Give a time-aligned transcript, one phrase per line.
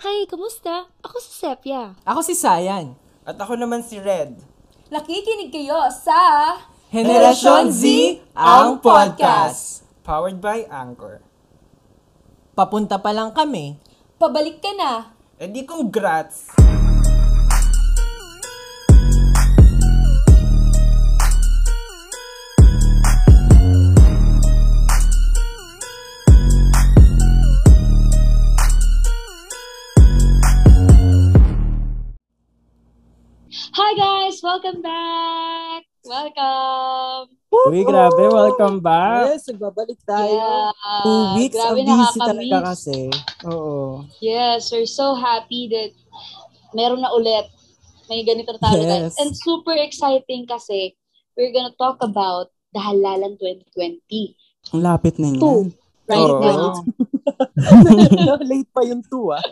[0.00, 0.88] Hi, kamusta?
[1.04, 1.92] Ako si Sepia.
[2.08, 2.96] Ako si Sayan.
[3.20, 4.32] At ako naman si Red.
[4.88, 6.16] Nakikinig kayo sa
[6.88, 7.84] Henerasyon Z,
[8.32, 9.84] ang podcast.
[10.00, 11.20] Powered by Anchor.
[12.56, 13.76] Papunta pa lang kami.
[14.16, 15.12] Pabalik ka na.
[15.36, 16.48] E di congrats!
[34.50, 35.86] Welcome back!
[36.02, 37.38] Welcome!
[37.70, 38.18] Uy, grabe.
[38.34, 39.30] Welcome back.
[39.30, 40.74] Yes, nagbabalik tayo.
[40.74, 40.74] Yeah.
[41.06, 42.98] Two weeks Grabe of busy talaga kasi.
[43.46, 44.02] Oo.
[44.18, 45.94] Yes, we're so happy that
[46.74, 47.46] meron na ulit.
[48.10, 49.14] May ganito tayo guys.
[49.14, 49.22] Yes.
[49.22, 50.98] And super exciting kasi
[51.38, 54.02] we're gonna talk about the Halalan 2020.
[54.74, 55.70] Ang lapit na Two.
[55.70, 55.78] yan.
[56.10, 56.42] Right Oo.
[56.42, 56.74] now.
[58.50, 59.46] Late pa yung two, ah.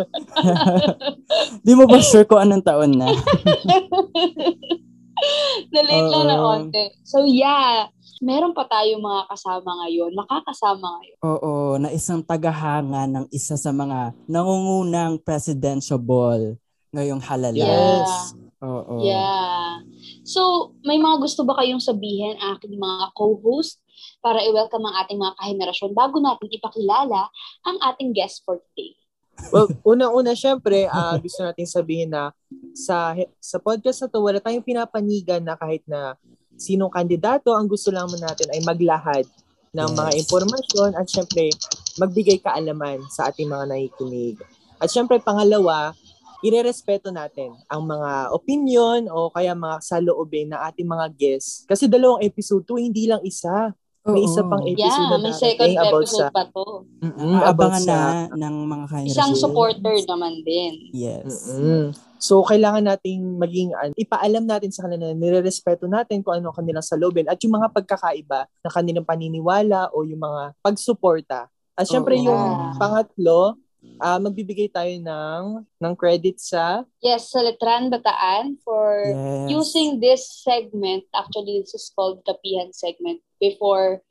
[1.66, 3.14] Di mo ba sure kung anong taon na?
[5.74, 6.84] Na-late lang na onte.
[7.02, 7.90] So yeah,
[8.22, 10.10] meron pa tayong mga kasama ngayon.
[10.14, 11.18] Makakasama ngayon.
[11.22, 16.58] Oo, na isang tagahanga ng isa sa mga nangungunang presidential ball
[16.90, 17.62] ngayong halalan.
[17.62, 18.34] Yes.
[18.58, 19.06] Oo.
[19.06, 19.86] Yeah.
[20.26, 23.78] So, may mga gusto ba kayong sabihin aking mga co-host
[24.18, 27.30] para i-welcome ang ating mga kahenerasyon bago natin ipakilala
[27.62, 28.98] ang ating guest for today?
[29.48, 32.34] Well, unang-una, syempre, ah, gusto natin sabihin na
[32.74, 36.18] sa sa podcast na to, wala tayong pinapanigan na kahit na
[36.58, 39.24] sinong kandidato, ang gusto lang natin ay maglahad
[39.72, 41.48] ng mga impormasyon at syempre,
[41.96, 44.36] magbigay kaalaman sa ating mga nakikinig.
[44.78, 45.94] At syempre, pangalawa,
[46.42, 51.66] irerespeto natin ang mga opinion o kaya mga saloobin ng ating mga guests.
[51.66, 53.74] Kasi dalawang episode to, hindi lang isa.
[54.06, 56.66] May isa pang episode Yeah, na may second about episode sa- pa to.
[57.02, 57.96] Mm, about Abangan sa
[58.30, 59.12] na ng mga kahenerasyon.
[59.12, 60.72] Isang supporter naman din.
[60.94, 61.50] Yes.
[61.50, 61.92] Mm.
[62.16, 66.56] So, kailangan nating maging, an- ipaalam natin sa kanila na nirerespeto natin kung ano ang
[66.56, 71.50] kanilang salubin at yung mga pagkakaiba na kanilang paniniwala o yung mga pagsuporta.
[71.74, 72.26] At syempre Oo.
[72.26, 72.42] yung
[72.74, 73.54] pangatlo,
[73.98, 75.42] ah magbibigay tayo ng,
[75.78, 79.46] ng credit sa Yes, sa Letran Bataan for Yes.
[79.52, 81.06] using this segment.
[81.12, 84.02] Actually, this is called Kapihan segment before,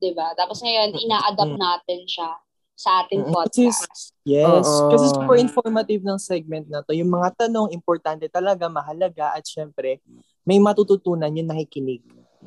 [0.00, 0.32] di ba?
[0.34, 2.30] Tapos ngayon, ina-adapt natin siya
[2.76, 4.12] sa ating Mm, podcast.
[4.22, 4.66] Yes.
[4.68, 4.92] Oo.
[4.92, 6.92] Kasi super informative ng segment na to.
[6.92, 9.98] Yung mga tanong, importante talaga, mahalaga at syempre,
[10.44, 12.04] may matututunan yung nakikinig.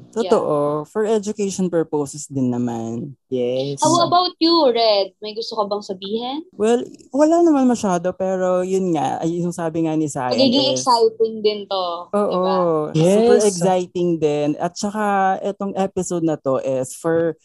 [0.10, 0.84] Totoo.
[0.90, 3.14] For education purposes din naman.
[3.30, 3.78] Yes.
[3.80, 5.14] How about you, Red?
[5.22, 6.38] May gusto ka bang sabihin?
[6.52, 6.82] Well,
[7.14, 11.36] wala naman masyado pero yun nga, ay yung sabi nga ni Sayan Magiging is, exciting
[11.46, 11.86] din to.
[12.10, 12.42] Oo.
[12.90, 12.98] Diba?
[12.98, 13.48] Super Yes.
[13.54, 14.50] exciting din.
[14.58, 17.38] At saka, itong episode na to is for,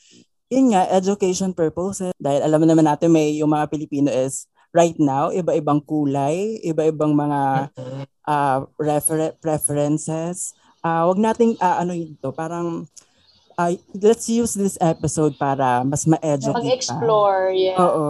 [0.48, 2.16] yun nga, education purposes.
[2.16, 7.70] Dahil alam naman natin may yung mga Pilipino is right now, iba-ibang kulay, iba-ibang mga
[8.26, 10.50] ah, refer- preferences.
[10.84, 12.84] Ah, wag nating ah, ano yun to, parang
[13.56, 16.60] ah, let's use this episode para mas ma-educate pa.
[16.60, 17.80] Mag-explore, yeah.
[17.80, 18.06] Oo.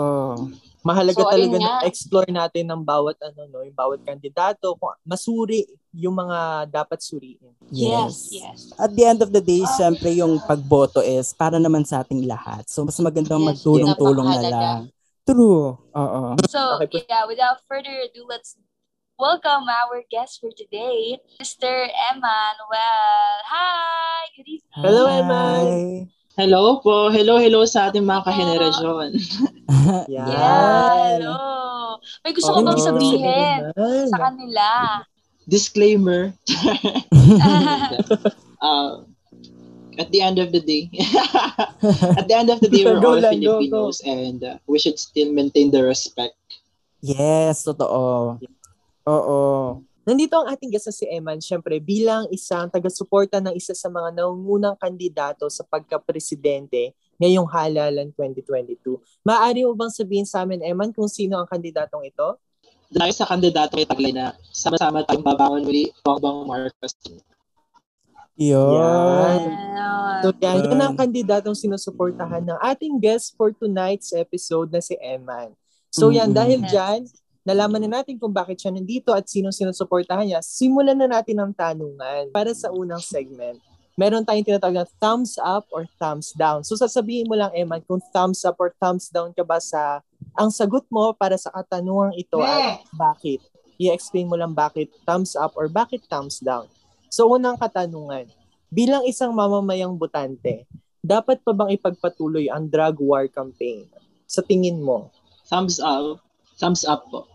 [0.84, 5.64] mahalaga So, talaga na explore natin ng bawat ano no, yung bawat kandidato, kung masuri
[5.96, 7.54] yung mga dapat suriin.
[7.72, 8.68] Yes, yes.
[8.76, 12.68] At the end of the day, syempre yung pagboto is para naman sa ating lahat.
[12.68, 14.78] So, mas magandang Yes, magtulong-tulong na lang.
[15.24, 15.80] True.
[15.80, 16.22] Oo.
[16.52, 17.08] So, Okay.
[17.08, 18.60] yeah, without further ado, let's
[19.18, 21.86] welcome our guest for today, Mr.
[22.10, 23.30] Emmanuel.
[23.46, 24.26] Hi!
[24.36, 24.74] Good evening.
[24.74, 25.20] Hello, Hi.
[25.22, 25.64] Eman.
[26.34, 27.14] Hello po.
[27.14, 29.14] Hello, hello sa ating mga kahenerasyon.
[30.10, 30.26] Yan.
[30.26, 31.38] Yeah, hello.
[32.26, 32.66] May gusto ko Okay.
[32.66, 33.58] bang sabihin
[34.10, 34.66] sa kanila?
[35.46, 36.34] Disclaimer.
[38.58, 39.06] uh,
[40.02, 40.90] at the end of the day,
[42.18, 45.70] at the end of the day, we're all Filipinos and uh, we should still maintain
[45.70, 46.34] the respect.
[46.98, 48.42] Yes, totoo.
[49.04, 49.82] Oo.
[50.04, 54.12] Nandito ang ating guest na si Eman, syempre bilang isang taga-suporta ng isa sa mga
[54.12, 59.00] nangungunang kandidato sa pagka-presidente ngayong halalan 2022.
[59.24, 62.36] Maaari mo bang sabihin sa amin, Eman, kung sino ang kandidatong ito?
[62.92, 66.92] Dahil sa kandidato ay taglay na sama-sama tayong babangon muli Bongbong Marcos.
[68.36, 68.76] Yun.
[68.76, 69.40] Yan.
[70.20, 75.56] So yan, yan ang kandidatong sinusuportahan ng ating guest for tonight's episode na si Eman.
[75.88, 77.08] So yan, dahil dyan,
[77.44, 80.40] nalaman na natin kung bakit siya nandito at sino sinusuportahan niya.
[80.40, 83.60] Simulan na natin ang tanungan para sa unang segment.
[83.94, 86.66] Meron tayong tinatawag na thumbs up or thumbs down.
[86.66, 90.02] So sasabihin mo lang, Eman, kung thumbs up or thumbs down ka ba sa
[90.34, 93.38] ang sagot mo para sa katanungang ito at bakit.
[93.78, 96.66] I-explain mo lang bakit thumbs up or bakit thumbs down.
[97.06, 98.26] So unang katanungan,
[98.66, 100.66] bilang isang mamamayang butante,
[100.98, 103.86] dapat pa bang ipagpatuloy ang drug war campaign?
[104.26, 105.14] Sa tingin mo?
[105.46, 106.18] Thumbs up.
[106.58, 107.33] Thumbs up po.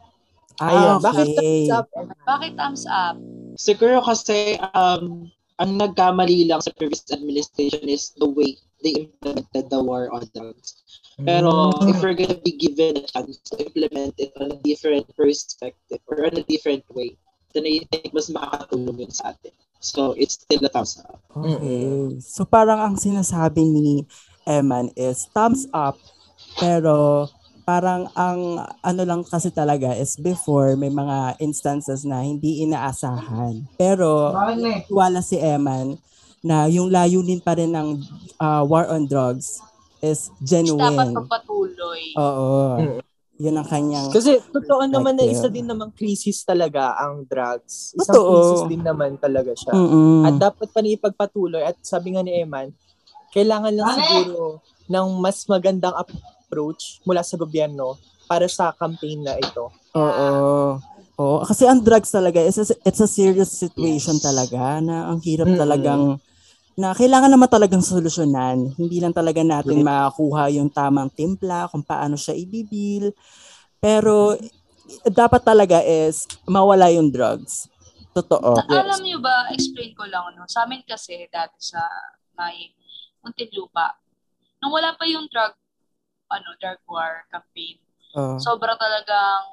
[0.60, 0.98] Ah, Ayan.
[1.00, 1.36] Bakit okay.
[1.40, 1.86] thumbs up?
[2.28, 3.16] Bakit thumbs up?
[3.56, 5.28] Siguro kasi um,
[5.60, 10.80] ang nagkamali lang sa previous administration is the way they implemented the war on drugs.
[11.20, 11.92] Pero Mm.
[11.92, 16.24] if we're gonna be given a chance to implement it on a different perspective or
[16.24, 17.20] on a different way,
[17.52, 19.52] then I think mas makakatulong yun sa atin.
[19.80, 21.20] So, it's still a thumbs up.
[21.32, 22.20] Okay.
[22.20, 24.04] So parang ang sinasabi ni
[24.44, 25.96] Eman is thumbs up
[26.60, 27.28] pero
[27.70, 33.62] parang ang ano lang kasi talaga is before may mga instances na hindi inaasahan.
[33.78, 34.34] Pero
[34.90, 36.02] wala si Eman
[36.42, 38.02] na yung layunin pa rin ng
[38.42, 39.62] ah, war on drugs
[40.02, 41.14] is Dapat genuine.
[41.14, 42.04] magpatuloy.
[42.18, 42.82] Oo.
[42.82, 43.00] Mm.
[43.40, 47.96] Yun ang kanyang Kasi totoo naman na isa din namang crisis talaga ang drugs.
[47.96, 48.34] Isang Totoo.
[48.36, 49.78] crisis din naman talaga siya.
[49.78, 50.28] Mm-mm.
[50.28, 51.64] At dapat pa niya ipagpatuloy.
[51.64, 52.76] At sabi nga ni Eman,
[53.32, 54.60] kailangan lang siguro
[54.92, 55.96] ng mas magandang
[56.50, 59.70] approach mula sa gobyerno para sa campaign na ito.
[59.94, 60.82] Oo.
[61.16, 61.38] Oo.
[61.46, 65.62] Kasi ang drugs talaga, it's a, it's a serious situation talaga na ang hirap Mm-mm.
[65.62, 66.04] talagang
[66.74, 68.74] na kailangan naman talagang solusyonan.
[68.74, 69.86] Hindi lang talaga natin Mm.
[69.86, 73.12] makakuha yung tamang timpla kung paano siya ibibil.
[73.78, 74.34] Pero
[75.06, 77.68] dapat talaga is mawala yung drugs.
[78.10, 78.58] Totoo.
[78.66, 80.48] Na- Alam niyo ba, explain ko lang, no?
[80.48, 81.84] Sa amin kasi, dati sa
[82.34, 82.74] may
[83.20, 84.00] Muntinlupa,
[84.64, 85.52] nung wala pa yung drug,
[86.30, 87.78] ano, drug war campaign,
[88.16, 88.38] Oo.
[88.38, 89.46] sobrang talagang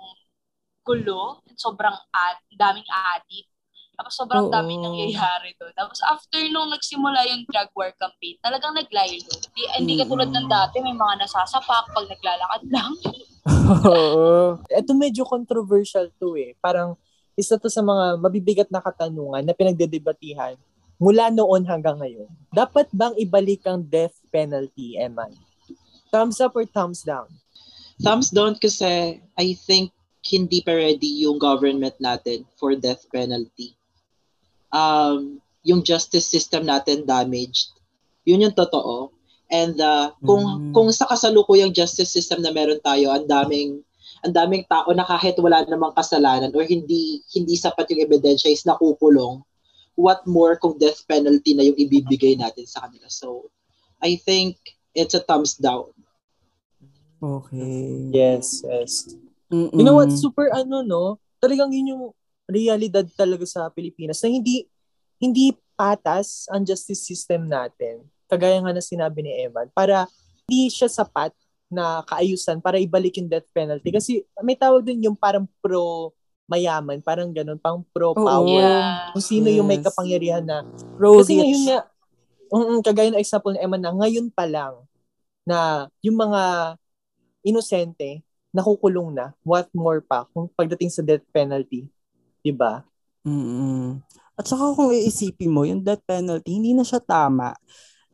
[0.86, 3.50] gulo, sobrang ad, daming addict,
[3.96, 4.52] tapos sobrang Oo.
[4.52, 5.72] daming nangyayari doon.
[5.72, 9.32] Tapos after nung nagsimula yung drug war campaign, talagang naglaylo.
[9.56, 12.92] Di, hindi katulad ng dati, may mga nasasapak pag naglalakad lang.
[13.88, 14.60] Oo.
[14.68, 16.52] Ito medyo controversial to eh.
[16.60, 16.94] Parang
[17.34, 20.60] isa to sa mga mabibigat na katanungan na pinagdedebatihan
[20.96, 22.28] mula noon hanggang ngayon.
[22.52, 25.32] Dapat bang ibalik ang death penalty, Eman?
[26.12, 27.28] Thumbs up or thumbs down?
[28.00, 29.92] Thumbs down kasi I think
[30.26, 33.78] hindi pa ready yung government natin for death penalty.
[34.74, 37.74] Um, yung justice system natin damaged.
[38.26, 39.14] Yun yung totoo.
[39.46, 40.72] And uh, kung Mm.
[40.74, 43.82] kung sa kasalukuyang justice system na meron tayo, ang daming
[44.26, 48.66] ang daming tao na kahit wala namang kasalanan or hindi hindi sapat yung ebidensya is
[48.66, 49.46] nakukulong.
[49.94, 53.08] What more kung death penalty na yung ibibigay natin sa kanila.
[53.08, 53.48] So,
[54.04, 54.60] I think
[54.92, 55.95] it's a thumbs down.
[57.26, 58.14] Okay.
[58.14, 59.10] Yes, yes.
[59.50, 59.74] Mm-mm.
[59.74, 60.14] You know what?
[60.14, 61.18] Super ano, no?
[61.42, 62.04] Talagang yun yung
[62.46, 64.66] realidad talaga sa Pilipinas na hindi
[65.18, 68.06] hindi patas ang justice system natin.
[68.30, 69.70] Kagaya nga na sinabi ni Eman.
[69.74, 70.06] Para
[70.46, 71.34] hindi siya sapat
[71.66, 73.90] na kaayusan para ibalik yung death penalty.
[73.90, 76.14] Kasi may tawag din yung parang pro
[76.46, 78.46] mayaman, parang ganun, pang pro power.
[78.46, 79.10] Yeah.
[79.10, 79.90] Kung sino yung may Yes.
[79.90, 80.62] kapangyarihan na
[80.94, 81.78] Rose kasi ngayon nga,
[82.54, 84.78] mm, kagaya ng example ni Emma na ngayon pa lang
[85.42, 86.42] na yung mga
[87.46, 89.30] inosente nakukulong na.
[89.46, 91.86] What more pa kung pagdating sa death penalty.
[92.42, 92.82] Diba?
[93.22, 94.00] mm
[94.36, 97.56] At saka kung iisipin mo, yung death penalty, hindi na siya tama.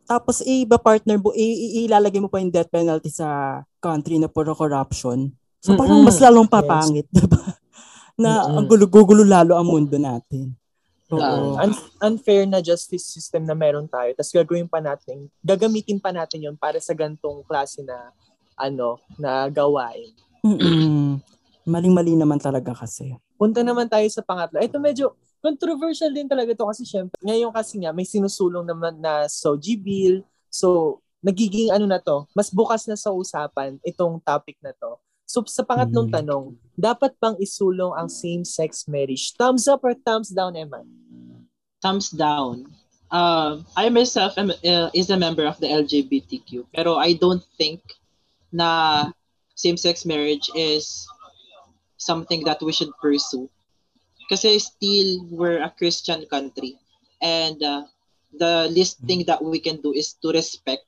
[0.06, 4.54] Tapos iba partner mo, i- ilalagay mo pa yung death penalty sa country na puro
[4.54, 5.34] corruption.
[5.58, 6.06] So parang Mm-mm.
[6.06, 7.38] mas lalong papangit, diba?
[8.22, 8.54] Na Mm-mm.
[8.60, 10.54] ang gulo-gulo lalo ang mundo natin.
[11.10, 11.58] Oo.
[11.58, 11.66] Ah.
[11.66, 14.14] Un- unfair na justice system na meron tayo.
[14.14, 18.14] Tapos gagawin pa natin, gagamitin pa natin yon para sa gantong klase na
[18.54, 20.12] ano, na gawain.
[20.42, 21.18] Mm-mm.
[21.62, 23.14] Maling-mali naman talaga kasi.
[23.38, 24.58] Punta naman tayo sa pangatlo.
[24.58, 29.26] Ito medyo controversial din talaga to kasi syempre, ngayon kasi nga may sinusulong naman na
[29.26, 30.16] SOGI bill.
[30.46, 34.98] So, nagiging ano na to, mas bukas na sa usapan itong topic na to.
[35.22, 36.14] So, sa pangatlong Mm.
[36.14, 39.32] tanong, dapat bang isulong ang same-sex marriage?
[39.34, 40.86] Thumbs up or thumbs down, Eman?
[41.82, 42.62] thumbs down.
[43.10, 47.82] Um, I myself am uh, is a member of the LGBTQ, pero I don't think
[48.52, 49.10] na
[49.54, 51.06] same-sex marriage is
[51.96, 53.48] something that we should pursue.
[54.28, 56.78] Kasi still we're a Christian country,
[57.20, 57.84] and uh,
[58.38, 60.84] the least thing that we can do is to respect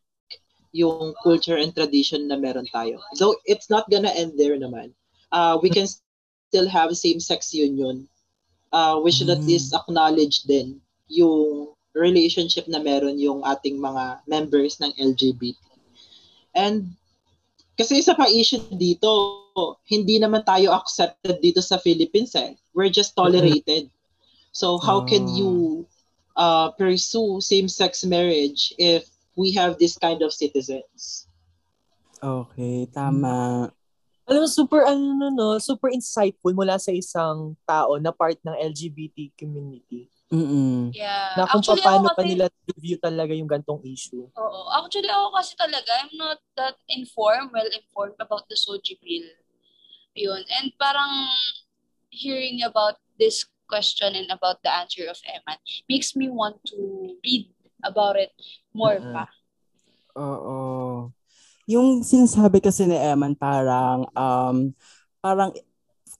[0.74, 2.98] yung culture and tradition na meron tayo.
[3.18, 4.90] Though it's not gonna end there naman.
[5.30, 8.06] Uh, we can still have same-sex union.
[8.74, 9.54] Uh, we should at Mm.
[9.54, 15.54] least acknowledge din yung relationship na meron yung ating mga members ng LGBT.
[16.58, 16.98] And
[17.74, 19.08] kasi isa pa issue dito,
[19.86, 22.54] hindi naman tayo accepted dito sa Philippines eh.
[22.74, 23.90] We're just tolerated.
[24.54, 25.34] So how can Ah.
[25.34, 25.50] you
[26.34, 31.26] uh, pursue same-sex marriage if we have this kind of citizens?
[32.22, 33.70] Okay, tama.
[34.24, 38.56] Alam mo, super, ano, no, no, super insightful mula sa isang tao na part ng
[38.56, 40.08] LGBT community.
[40.32, 40.90] Mm-mm.
[40.96, 41.36] Yeah.
[41.36, 44.24] Na kung Actually, paano ako pa kasi- nila review talaga yung gantong issue.
[44.32, 44.60] Oo.
[44.72, 49.28] Actually, ako kasi talaga, I'm not that informed, well-informed about the Soji bill.
[50.16, 50.42] Yun.
[50.48, 51.28] And parang,
[52.08, 55.58] hearing about this question and about the answer of Eman
[55.90, 56.78] makes me want to
[57.26, 57.50] read
[57.82, 58.30] about it
[58.72, 59.12] more Mm-mm.
[59.12, 59.26] pa.
[60.14, 61.10] Oo.
[61.64, 64.72] Yung sinasabi kasi ni Eman parang um
[65.24, 65.50] parang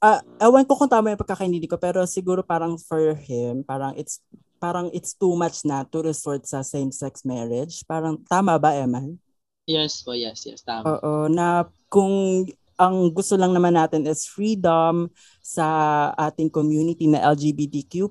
[0.00, 4.20] ah ewan ko kung tama yung pagkakaintindi ko pero siguro parang for him parang it's
[4.64, 7.84] parang it's too much na to resort sa same-sex marriage.
[7.84, 9.20] Parang tama ba Eman?
[9.68, 10.96] Yes po, yes, yes, tama.
[10.96, 12.48] Oo, na kung
[12.80, 15.12] ang gusto lang naman natin is freedom
[15.44, 18.08] sa ating community na LGBTQ+,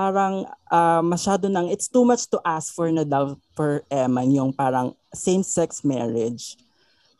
[0.00, 4.50] parang ah, masyado nang, it's too much to ask for na daw for Eman, yung
[4.56, 6.56] parang same-sex marriage.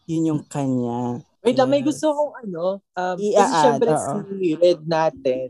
[0.09, 1.21] Yun yung kanya.
[1.45, 1.93] Wait lang, may Yes.
[1.93, 2.65] gusto kong ano,
[2.97, 4.17] um, kasi I-add, syempre oo.
[4.25, 5.47] si Red natin,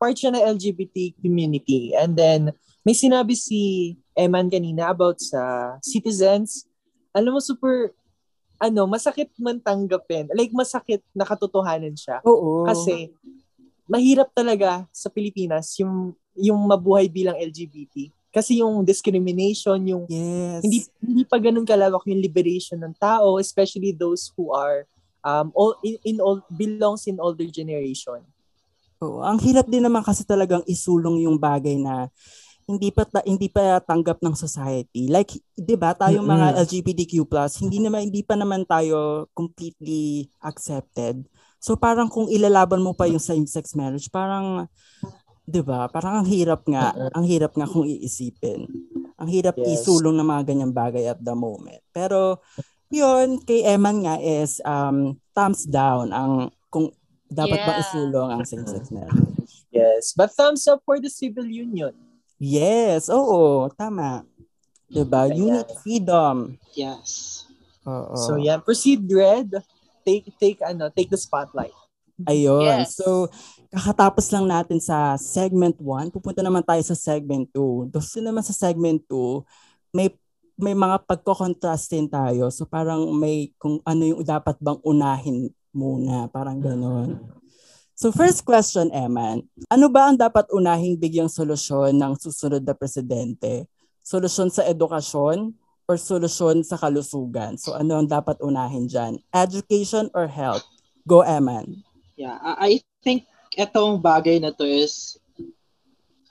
[0.00, 1.92] part siya ng LGBT community.
[1.92, 2.40] And then,
[2.84, 6.64] may sinabi si Eman kanina about sa citizens.
[7.12, 7.92] Alam mo, super,
[8.56, 10.28] ano, masakit man tanggapin.
[10.32, 12.20] Like, masakit na katotohanan siya.
[12.24, 12.64] Oo.
[12.64, 13.12] Kasi,
[13.88, 18.12] mahirap talaga sa Pilipinas yung yung mabuhay bilang LGBT.
[18.30, 20.60] Kasi yung discrimination, yung yes.
[20.60, 24.84] hindi hindi pa ganun kalawak yung liberation ng tao, especially those who are
[25.24, 28.20] um all, in, in all belongs in older generation.
[29.00, 32.12] Oo, ang hirap din naman kasi talagang isulong yung bagay na
[32.66, 35.06] hindi pa ta- hindi pa tanggap ng society.
[35.06, 37.24] Like, 'di ba, tayong mga LGBTQ+,
[37.62, 41.24] hindi naman hindi pa naman tayo completely accepted.
[41.62, 44.68] So parang kung ilalaban mo pa yung same-sex marriage, parang
[45.46, 45.86] 'di ba?
[45.86, 48.66] Parang ang hirap nga, ang hirap nga kung iisipin.
[49.16, 49.86] Ang hirap Yes.
[49.86, 51.80] isulong ng mga ganyang bagay at the moment.
[51.94, 52.42] Pero
[52.90, 56.92] yun, kay Eman nga is um, thumbs down ang kung
[57.30, 57.82] dapat ba Yeah.
[57.82, 59.64] isulong ang same-sex marriage.
[59.72, 61.94] Yes, but thumbs up for the civil union.
[62.36, 64.26] Yes, oo, tama.
[64.86, 65.26] 'Di ba?
[65.26, 65.48] Ayan.
[65.48, 66.60] Unit freedom.
[66.76, 67.42] Yes.
[67.86, 68.14] Oo.
[68.18, 69.50] So yeah, proceed Red.
[70.06, 71.74] Take take ano, take the spotlight.
[72.24, 72.86] Ayun.
[72.86, 72.96] Yes.
[72.96, 73.28] So,
[73.68, 76.08] kakatapos lang natin sa segment 1.
[76.08, 77.92] Pupunta naman tayo sa segment 2.
[77.92, 79.44] Doon naman sa segment 2,
[79.92, 80.08] may
[80.56, 82.48] may mga pagko-contrast din tayo.
[82.48, 86.32] So, parang may kung ano yung dapat bang unahin muna.
[86.32, 87.20] Parang ganon.
[87.92, 89.44] So, first question, Eman.
[89.68, 93.68] Ano ba ang dapat unahing bigyang solusyon ng susunod na presidente?
[94.00, 95.52] Solusyon sa edukasyon
[95.84, 97.60] or solusyon sa kalusugan?
[97.60, 99.20] So, ano ang dapat unahin dyan?
[99.32, 100.64] Education or health?
[101.04, 101.84] Go, Eman.
[102.16, 103.06] Yeah, I think
[103.56, 105.16] etong bagay na to is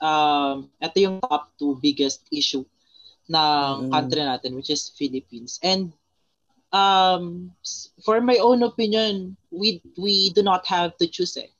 [0.00, 2.64] um ito yung top two biggest issue
[3.30, 3.90] ng Mm.
[3.90, 5.58] country natin which is Philippines.
[5.62, 5.92] And
[6.72, 7.52] um
[8.04, 11.50] for my own opinion, we we do not have to choose eh.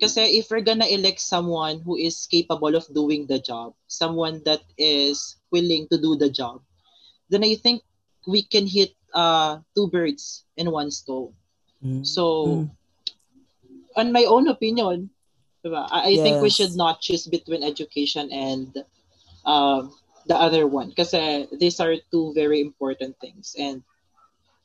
[0.00, 4.62] Kasi if we're gonna elect someone who is capable of doing the job, someone that
[4.78, 6.62] is willing to do the job,
[7.30, 7.82] then I think
[8.26, 11.32] we can hit uh two birds in one stone.
[12.02, 12.66] So,
[13.96, 15.10] on my own opinion,
[15.64, 16.56] diba, I, I think we Yes.
[16.56, 18.84] should not choose between education and
[19.46, 19.92] um,
[20.26, 20.92] the other one.
[20.92, 23.82] Kasi these are two very important things and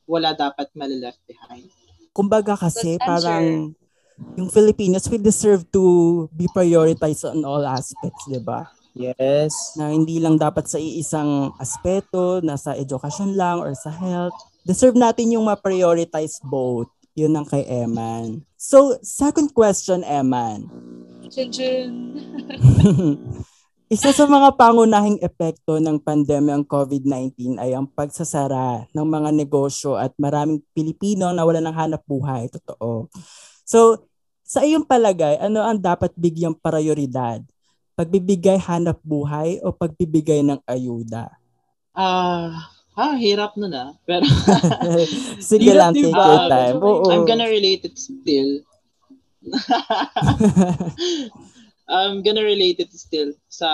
[0.08, 1.68] wala dapat malaleft behind.
[2.18, 3.06] kumbaga kasi answer.
[3.06, 3.78] parang
[4.34, 8.66] yung Filipinos we deserve to be prioritized on all aspects, 'di ba?
[8.98, 9.78] Yes.
[9.78, 14.34] Na hindi lang dapat sa iisang aspeto, na sa education lang or sa health.
[14.66, 16.90] Deserve natin yung ma-prioritize both.
[17.18, 18.46] Yun ang kay Eman.
[18.54, 20.70] So, second question, Eman.
[21.34, 22.14] Chun.
[23.90, 30.14] Isa sa mga pangunahing epekto ng pandemyang COVID-19 ay ang pagsasara ng mga negosyo at
[30.22, 32.52] maraming Pilipino na wala ng hanap buhay.
[32.54, 33.10] Totoo.
[33.66, 34.06] So,
[34.46, 37.42] sa iyong palagay, ano ang dapat bigyang prioridad?
[37.98, 41.34] Pagbibigay hanap buhay o pagbibigay ng ayuda?
[41.98, 43.94] Ah, ah, hirap nun ah.
[44.04, 44.25] Pero
[45.54, 46.18] Sige lang, take diba?
[46.18, 46.75] your time.
[46.82, 47.08] Oo.
[47.13, 48.66] I'm gonna relate it still.
[51.88, 53.70] I'm gonna relate it still sa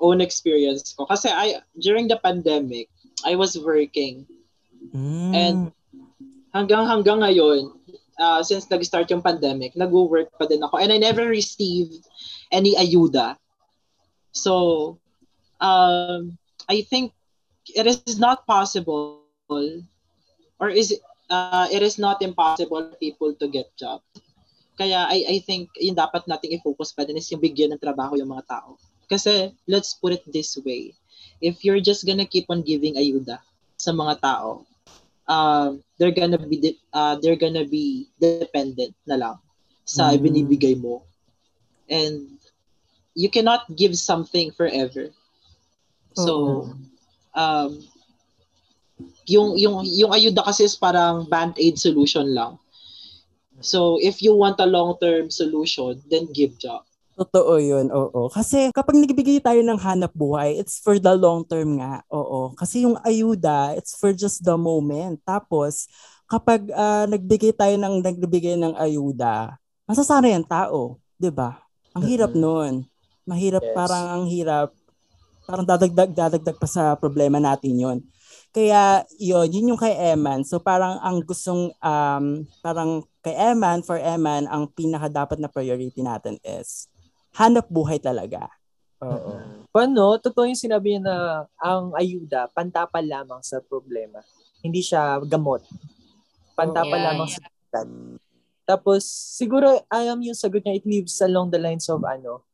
[0.00, 1.04] own experience ko.
[1.04, 2.88] Kasi I, during the pandemic,
[3.26, 4.24] I was working.
[4.96, 5.32] Mm.
[5.36, 5.58] And
[6.56, 7.76] hanggang hanggang ngayon,
[8.16, 10.80] uh, since nag-start yung pandemic, nag-work pa din ako.
[10.80, 12.00] And I never received
[12.48, 13.36] any ayuda.
[14.32, 14.96] So,
[15.60, 16.38] um,
[16.70, 17.12] I think
[17.74, 19.20] it is not possible
[20.58, 20.94] or is
[21.30, 24.00] uh, it is not impossible for people to get job.
[24.78, 28.16] Kaya I, I think yung dapat nating i-focus pa din is yung bigyan ng trabaho
[28.16, 28.76] yung mga tao.
[29.10, 30.94] Kasi let's put it this way.
[31.40, 33.40] If you're just gonna keep on giving ayuda
[33.76, 34.64] sa mga tao,
[35.28, 39.36] um, they're gonna be de- uh, they're gonna be dependent na lang
[39.84, 40.22] sa Mm.
[40.22, 41.02] binibigay mo.
[41.90, 42.38] And
[43.14, 45.10] you cannot give something forever.
[46.14, 46.70] So,
[47.34, 47.80] um,
[49.26, 52.58] yung, yung, yung ayuda kasi is parang band-aid solution lang.
[53.60, 56.82] So, if you want a long-term solution, then give job.
[57.20, 58.32] Totoo yun, oo.
[58.32, 62.56] Kasi kapag nagbigay tayo ng hanap buhay, it's for the long term nga, oo.
[62.56, 65.20] Kasi yung ayuda, it's for just the moment.
[65.28, 65.84] Tapos,
[66.24, 71.60] kapag ah, nagbigay tayo ng nagbigay ng ayuda, masasara yung tao, 'di ba?
[71.92, 72.86] Ang hirap noon.
[73.28, 73.76] Mahirap, Yes.
[73.76, 74.72] parang ang hirap.
[75.50, 77.98] Parang dadagdag, dadagdag pa sa problema natin yon.
[78.54, 80.46] Kaya yun, yun yung kay Eman.
[80.46, 86.06] So parang ang gustong, um, parang kay Eman, for Eman, ang pinaka dapat na priority
[86.06, 86.86] natin is
[87.34, 88.46] hanap buhay talaga.
[89.02, 89.66] Oo.
[89.74, 90.18] Paano?
[90.22, 91.16] Totoo yung sinabi niya na
[91.58, 94.22] ang ayuda, pantapal lamang sa problema.
[94.62, 95.66] Hindi siya gamot.
[96.54, 97.88] Pantapal Yeah, lamang sa bigat.
[98.70, 99.02] Tapos,
[99.34, 102.46] siguro, alam yung sagot niya, it lives along the lines of ano,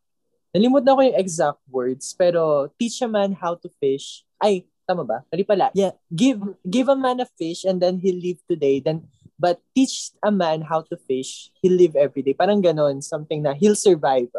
[0.54, 4.24] Nalimut na ko yung exact words, pero teach a man how to fish.
[4.38, 5.26] Ay, tama ba?
[5.32, 5.70] Mali pala.
[5.74, 5.96] Yeah.
[6.12, 8.78] Give give a man a fish and then he'll live today.
[8.78, 12.32] Then but teach a man how to fish, he'll live every day.
[12.32, 14.32] Parang ganon, something na he'll survive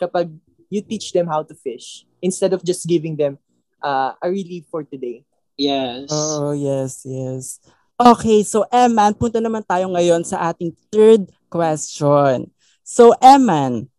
[0.00, 0.32] kapag
[0.70, 3.38] you teach them how to fish instead of just giving them
[3.82, 5.22] uh, a relief for today.
[5.58, 6.08] Yes.
[6.08, 7.60] Oh, yes, yes.
[8.00, 12.48] Okay, so Eman, punta naman tayo ngayon sa ating third question.
[12.80, 13.92] So Eman,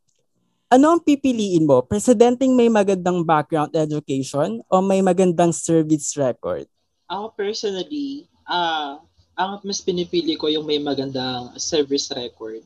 [0.71, 1.83] ano ang pipiliin mo?
[1.83, 6.63] Presidenteng may magandang background education o may magandang service record?
[7.11, 9.03] Ako personally, ah,
[9.35, 12.63] ang mas pinipili ko yung may magandang service record.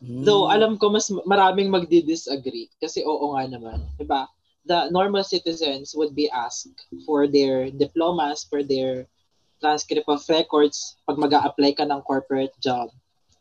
[0.00, 4.28] Though alam ko mas maraming magdi-disagree kasi oo nga naman, 'di ba?
[4.68, 9.08] The normal citizens would be asked for their diplomas, for their
[9.56, 12.92] transcript of records pag mag apply ka ng corporate job.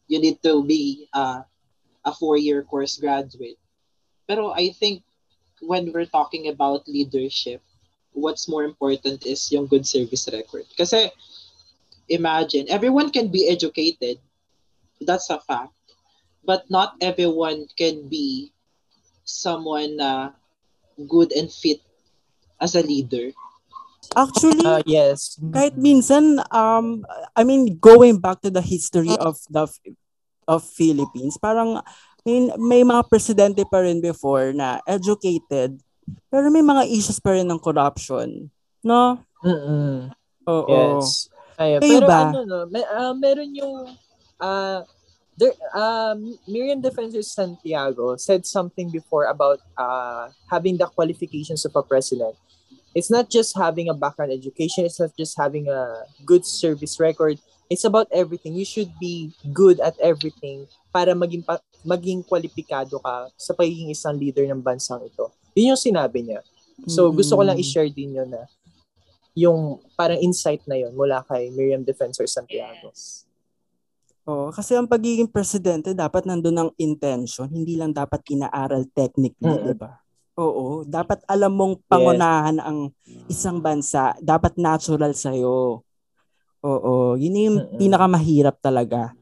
[0.08, 1.44] You need to be uh,
[2.08, 3.60] a four-year course graduate.
[4.28, 5.06] Pero I think
[5.62, 7.62] when we're talking about leadership,
[8.14, 10.66] what's more important is yung good service record.
[10.78, 11.12] Kasi
[12.10, 14.18] imagine, everyone can be educated.
[15.02, 15.74] That's a fact.
[16.46, 18.54] But not everyone can be
[19.26, 20.38] someone na
[21.10, 21.82] good and fit
[22.62, 23.34] as a leader.
[24.16, 25.36] Actually, Uh, yes.
[25.42, 27.04] kahit minsan, um,
[27.36, 29.68] I mean, going back to the history of the
[30.46, 31.82] of Philippines, parang
[32.26, 35.78] may, may mga presidente pa rin before na educated,
[36.28, 38.50] pero may mga issues pa rin ng corruption.
[38.82, 39.22] No?
[39.46, 40.10] Mm-mm.
[40.50, 41.00] Oo.
[41.00, 41.30] Yes.
[41.56, 42.34] Kayo Pero ba?
[42.34, 43.96] ano, no, may, ah, meron yung,
[44.42, 44.84] uh,
[45.38, 51.84] there, um, Miriam Defensor Santiago said something before about uh, having the qualifications of a
[51.84, 52.36] president.
[52.92, 57.40] It's not just having a background education, it's not just having a good service record.
[57.70, 58.54] It's about everything.
[58.54, 64.16] You should be good at everything para maging pa, maging kwalipikado ka sa pagiging isang
[64.16, 65.28] leader ng bansang ito.
[65.52, 66.40] Yun yung sinabi niya.
[66.88, 68.48] So, gusto ko lang i-share din yun na
[69.36, 72.96] yung parang insight na yun mula kay Miriam Defensor Santiago.
[74.26, 79.68] Oo, kasi ang pagiging presidente dapat nandun ang intention, hindi lang dapat inaaral technically, Mm-mm.
[79.70, 80.00] 'di ba?
[80.40, 82.90] Oo, dapat alam mong pangunahan ang
[83.30, 85.32] isang bansa, dapat natural sa
[86.66, 87.78] Oo, yun yung Mm-mm.
[87.78, 89.14] pinakamahirap talaga.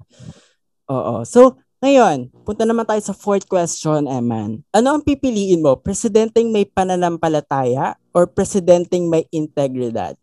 [0.88, 1.28] Oo.
[1.28, 4.64] So, ngayon, punta naman tayo sa fourth question, Eman.
[4.72, 5.76] Ano ang pipiliin mo?
[5.76, 10.16] Presidenteng may pananampalataya or presidenteng may integridad?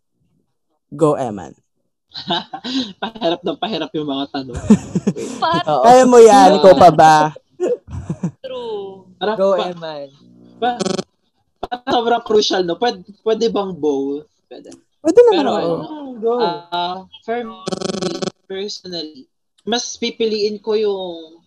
[0.89, 1.53] Go, Eman.
[3.03, 4.57] pahirap ng pahirap yung mga tanong.
[5.69, 5.83] Oo.
[5.85, 7.15] Kaya mo yan, ikaw pa ba?
[8.43, 9.05] true.
[9.37, 10.09] Go, pa- Eman.
[10.57, 10.81] pa-
[11.61, 12.73] parang sobrang crucial, no?
[12.81, 14.25] Pwede, pwede bang both?
[14.49, 14.73] Pwede.
[14.97, 15.45] Pwede naman.
[15.45, 15.61] Pero oo.
[15.61, 15.77] ano,
[16.17, 16.35] Go.
[16.41, 17.61] ah, for me,
[18.49, 19.29] personally,
[19.61, 21.40] mas pipiliin ko yung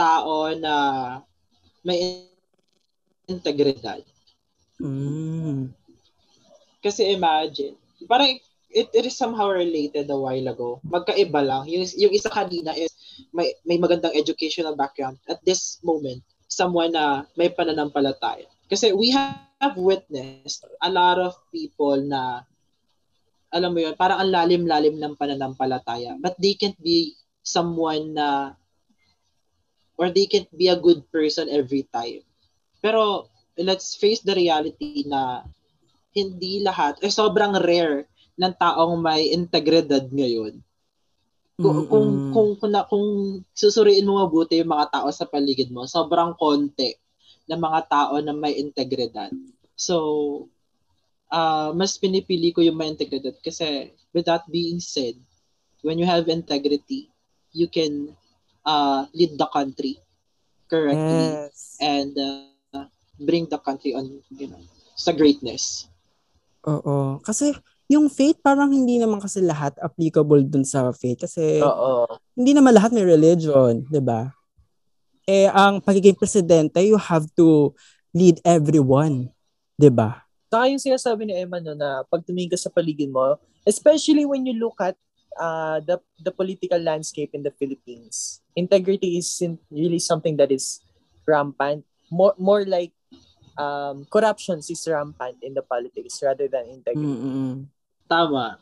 [0.00, 0.74] tao na
[1.84, 2.24] may
[3.28, 4.00] integridad.
[4.80, 5.76] Mm.
[6.80, 7.76] Kasi imagine,
[8.08, 8.40] parang
[8.72, 10.80] it, it is somehow related a while ago.
[10.88, 11.68] Magkaiba lang.
[11.68, 12.90] Yung, yung isa kanina is
[13.36, 15.20] may, may magandang educational background.
[15.28, 18.48] At this moment, someone na may pananampalataya.
[18.70, 22.46] Kasi we have witnessed a lot of people na
[23.50, 26.14] alam mo yun, parang ang lalim-lalim ng pananampalataya.
[26.22, 28.54] But they can't be someone na
[30.00, 32.24] or they can't be a good person every time.
[32.80, 33.28] Pero
[33.60, 35.44] let's face the reality na
[36.16, 38.08] hindi lahat, eh sobrang rare
[38.40, 40.56] ng taong may integridad ngayon.
[41.60, 43.06] Kung, kung, kung, kung, na- kung
[43.52, 46.96] susuriin mo mabuti yung mga tao sa paligid mo, sobrang konti
[47.44, 49.28] ng mga tao na may integridad.
[49.76, 50.48] So,
[51.30, 55.14] ah mas pinipili ko yung may integridad kasi with that being said,
[55.84, 57.12] when you have integrity,
[57.54, 58.16] you can
[58.70, 59.98] uh, lead the country
[60.70, 61.74] correctly Yes.
[61.82, 62.86] and uh,
[63.18, 64.62] bring the country on, you know,
[64.94, 65.90] sa greatness.
[66.62, 67.18] Oo.
[67.26, 67.50] Kasi
[67.90, 72.06] yung faith parang hindi naman kasi lahat applicable dun sa faith kasi Oo.
[72.38, 74.30] hindi naman lahat may religion, 'di ba?
[75.26, 77.74] Eh ang pagiging presidente, you have to
[78.14, 79.26] lead everyone,
[79.74, 80.22] 'di ba?
[80.46, 83.34] Saka yung sinasabi ni Emma no, na pag tumingin ka sa paligid mo,
[83.66, 84.94] especially when you look at
[85.36, 90.80] uh, the the political landscape in the Philippines, integrity isn't really something that is
[91.26, 91.84] rampant.
[92.10, 92.90] More more like
[93.54, 97.06] um, corruption is rampant in the politics rather than integrity.
[97.06, 97.54] Mm-mm.
[98.08, 98.58] Tama.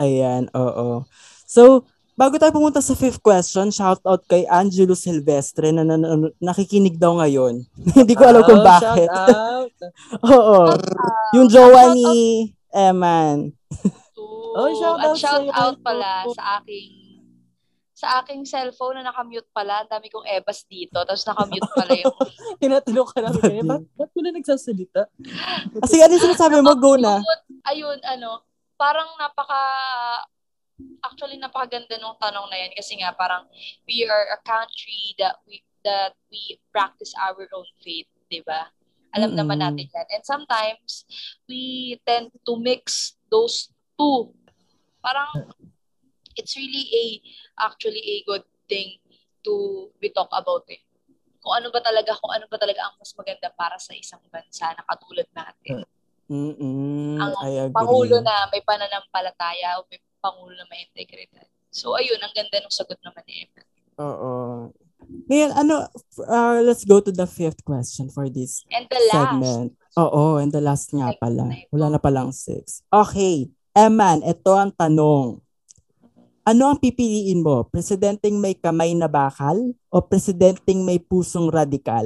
[0.00, 1.04] Ayan, oo.
[1.44, 1.84] So,
[2.16, 6.96] bago tayo pumunta sa fifth question, shout out kay Angelo Silvestre na, na, na- nakikinig
[6.96, 7.68] daw ngayon.
[8.00, 9.08] Hindi ko alam kung Oh, bakit.
[9.12, 9.72] Shout out.
[10.32, 10.60] Oo.
[11.36, 12.08] Yung jowa ni
[12.72, 13.52] Eman.
[14.56, 15.52] Oh, shout At out shout sa'yo.
[15.54, 17.10] out pala sa aking
[18.00, 19.84] sa aking cellphone na nakamute pala.
[19.84, 21.04] Ang dami kong ebas dito.
[21.04, 22.16] Tapos nakamute pala yung...
[22.64, 25.04] Tinatanong ka namin kaya, ba't, ba't mo na nagsasalita?
[25.84, 26.72] Kasi ano yung sinasabi mo?
[26.80, 27.20] Go na.
[27.68, 28.40] Ayun, ano,
[28.80, 29.60] parang napaka...
[31.04, 33.44] Actually, napakaganda nung tanong na yan kasi nga parang
[33.84, 38.68] we are a country that we that we practice our own faith, di ba?
[39.12, 39.76] Alam naman Mm-mm.
[39.76, 40.06] natin yan.
[40.08, 41.04] And sometimes,
[41.44, 43.68] we tend to mix those
[44.00, 44.32] two.
[45.00, 45.50] Parang,
[46.36, 47.04] it's really a,
[47.66, 49.00] actually a good thing
[49.44, 50.84] to we talk about it.
[51.40, 54.76] Kung ano ba talaga, kung ano ba talaga ang mas maganda para sa isang bansa
[54.76, 55.88] na katulad natin.
[56.30, 57.16] Mm-mm.
[57.16, 57.74] Ang I agree.
[57.74, 61.48] Pangulo na may pananampalataya o may pangulo na may integridad.
[61.72, 63.62] So, ayun, ang ganda ng sagot naman ni Emma.
[63.98, 64.32] Oo.
[65.26, 65.88] Ngayon, ano,
[66.28, 69.70] uh, let's go to the fifth question for this And the last, segment.
[69.96, 71.50] Oo, and the last nga pala.
[71.72, 72.84] Wala na palang six.
[72.92, 75.38] Okay, Eman, ito ang tanong.
[76.42, 77.62] Ano ang pipiliin mo?
[77.70, 82.02] Presidenteng may kamay na bakal o presidenteng may pusong radikal?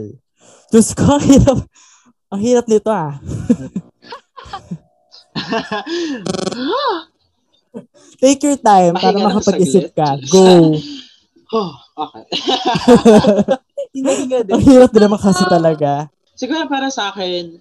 [0.68, 1.64] Diyos ko, ang hirap.
[2.28, 3.16] Ang hirap nito ah.
[8.20, 10.20] Take your time para Pahinga makapag-isip ka.
[10.28, 10.76] Go.
[11.56, 12.24] oh, okay.
[14.52, 16.12] Ang hirap din naman kasi talaga.
[16.36, 17.56] Siguro para sa akin,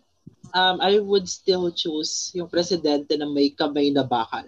[0.53, 4.45] um, I would still choose yung presidente na may kamay na bakal.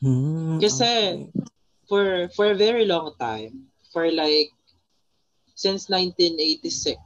[0.00, 1.32] Hmm, Kasi, okay.
[1.88, 4.52] for for a very long time, for like
[5.56, 7.00] since 1986,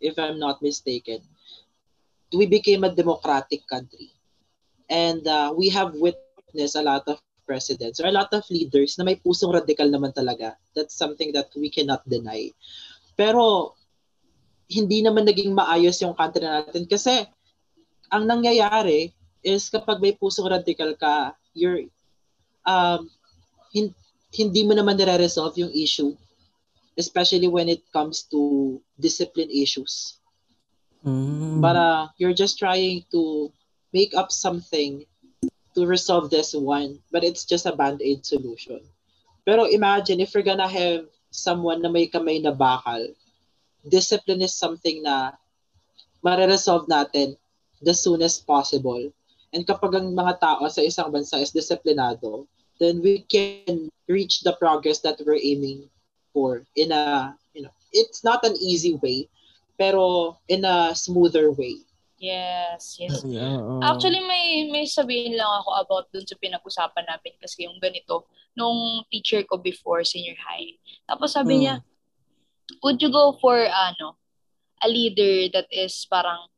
[0.00, 1.20] if I'm not mistaken,
[2.32, 4.10] we became a democratic country.
[4.88, 9.04] And uh, we have witnessed a lot of presidents or a lot of leaders na
[9.04, 10.56] may pusong radikal naman talaga.
[10.72, 12.48] That's something that we cannot deny.
[13.16, 13.76] Pero
[14.68, 17.24] hindi naman naging maayos yung country natin kasi
[18.08, 19.12] ang nangyayari
[19.44, 21.84] is kapag may pusong radikal ka, you're
[22.64, 23.10] um,
[23.72, 23.96] hin-
[24.34, 26.16] hindi mo naman nare-resolve yung issue
[26.96, 30.18] especially when it comes to discipline issues.
[31.02, 31.60] Hmm.
[31.60, 33.52] But uh, you're just trying to
[33.92, 35.04] make up something
[35.74, 38.80] to resolve this one, but it's just a band-aid solution.
[39.44, 43.10] Pero imagine if you're gonna have someone na may kamay na bakal,
[43.88, 45.32] discipline is something na
[46.24, 47.36] mareresolve natin
[47.84, 49.12] the soonest possible.
[49.52, 52.48] And kapag ang mga tao sa isang bansa is disiplinado,
[52.80, 55.86] then we can reach the progress that we're aiming
[56.34, 59.28] for in a, you know, it's not an easy way,
[59.78, 61.78] pero in a smoother way.
[62.18, 63.20] yes, yes.
[63.28, 63.84] Yeah, oo.
[63.84, 68.24] Actually, may may sabihin lang ako about dun sa pinag-usapan namin kasi yung ganito,
[68.56, 70.72] nung teacher ko before senior high.
[71.04, 71.62] Tapos sabi Hmm.
[71.62, 71.74] niya,
[72.82, 74.16] would you go for, ano,
[74.82, 76.48] a leader that is parang,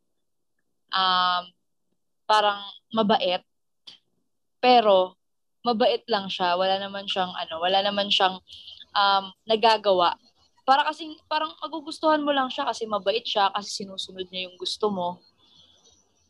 [0.90, 1.42] um,
[2.26, 2.62] parang
[2.94, 3.42] mabait,
[4.58, 5.14] pero
[5.62, 8.38] mabait lang siya, wala naman siyang, ano, wala naman siyang
[8.94, 10.18] um, nagagawa.
[10.66, 14.90] Para kasing, parang magugustuhan mo lang siya kasi mabait siya, kasi sinusunod niya yung gusto
[14.90, 15.22] mo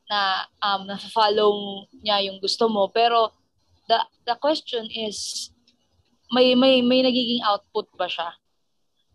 [0.07, 3.35] na um na-follow niya yung gusto mo pero
[3.91, 5.51] the the question is
[6.31, 8.31] may may may nagiging output ba siya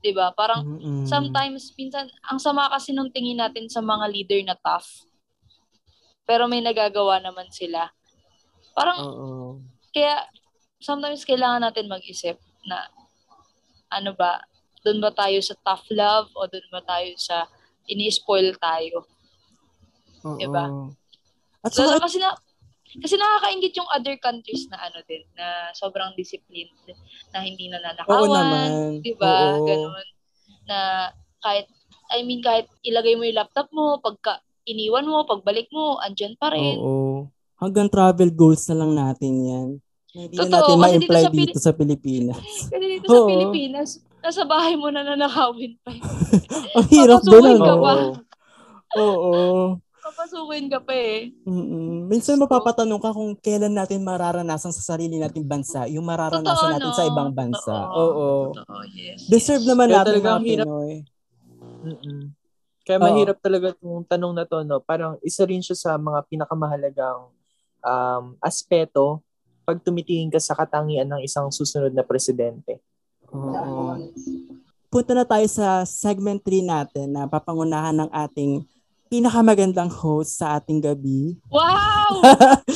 [0.01, 1.05] 'di ba parang Mm-mm.
[1.05, 5.05] sometimes minsan ang sama kasi nung tingin natin sa mga leader na tough
[6.25, 7.89] pero may nagagawa naman sila
[8.73, 9.61] parang Oo.
[9.93, 10.25] kaya
[10.81, 12.89] sometimes kailangan natin mag-isip na
[13.93, 14.41] ano ba
[14.81, 17.45] doon ba tayo sa tough love o doon ba tayo sa
[17.85, 19.05] ini-spoil tayo
[20.21, 20.37] Oo.
[20.37, 20.65] Diba?
[21.65, 22.33] At So, kasi na
[22.99, 26.75] kasi nakakaingit yung other countries na ano din, na sobrang disciplined,
[27.31, 28.69] na hindi na Oo naman.
[28.99, 29.55] nanakawan, di ba?
[29.63, 30.07] Ganun.
[30.67, 30.77] Na
[31.39, 31.71] kahit,
[32.11, 36.51] I mean, kahit ilagay mo yung laptop mo, pagka iniwan mo, pagbalik mo, andyan pa
[36.51, 36.75] rin.
[36.75, 37.31] oo.
[37.61, 39.67] Hanggang travel goals na lang natin yan.
[40.11, 42.41] Hindi na Totoo, natin kasi ma-imply dito sa dito sa Pilipinas.
[42.73, 43.27] Kasi dito sa Oo.
[43.31, 45.93] Pilipinas, nasa bahay mo na nanakawin pa.
[46.77, 47.57] Ang hirap doon.
[47.61, 47.71] pa.
[47.71, 47.95] Oo.
[48.97, 49.79] Oo.
[50.11, 51.31] Papasukin ka pa eh.
[51.47, 52.11] Mm-mm.
[52.11, 56.91] Minsan mapapatanong ka kung kailan natin mararanasan sa sarili nating bansa, yung mararanasan Totoo, natin
[56.91, 56.97] no?
[56.99, 57.71] sa ibang bansa.
[57.71, 57.95] Totoo.
[57.95, 58.29] Oo.
[58.51, 59.31] Totoo, yes.
[59.31, 59.69] Deserve yes.
[59.71, 60.65] naman Kaya natin talagang mga hirap.
[60.67, 60.93] Pinoy.
[61.87, 62.21] Mm-mm.
[62.83, 63.05] Kaya Oo.
[63.07, 64.83] mahirap talaga itong tanong na to, no?
[64.83, 67.31] Parang isa rin siya sa mga pinakamahalagang
[67.79, 69.23] um, aspeto
[69.63, 72.83] pag tumitingin ka sa katangian ng isang susunod na presidente.
[73.31, 73.95] Oo.
[74.91, 78.67] Punta na tayo sa segment 3 natin na papangunahan ng ating
[79.11, 81.35] pinakamagandang host sa ating gabi.
[81.51, 82.23] Wow!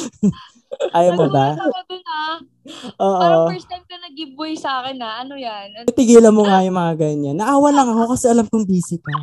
[0.98, 1.56] Ayaw mo ba?
[1.56, 2.36] Ako dun ah.
[3.00, 3.20] Oo.
[3.24, 5.24] Parang first time ka nag-giveaway sa akin ah.
[5.24, 5.72] Ano yan?
[5.72, 7.40] Ano- Tigilan mo nga yung mga ganyan.
[7.40, 9.16] Naawa lang ako kasi alam kong busy ka.